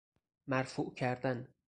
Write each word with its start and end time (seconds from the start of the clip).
مرفوع 0.47 0.93
کردن 0.95 1.47